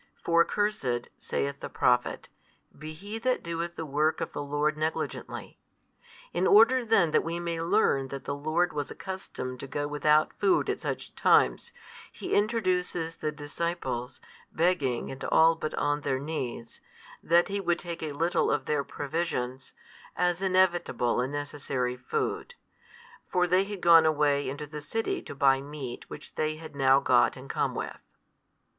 [0.25, 2.27] For Cursed, saith the Prophet,
[2.75, 5.59] be he that doeth the work of the Lord negligently.
[6.33, 10.33] In order then that we may learn that the Lord was accustomed to go without
[10.33, 11.71] food at such times,
[12.11, 16.81] he introduces the disciples, begging and all but on their knees,
[17.21, 19.73] that He would take a little of their provisions,
[20.15, 22.55] as inevitable and necessary food.
[23.27, 26.99] For they had gone away into the city to buy meat which they had now
[26.99, 28.09] got and come with.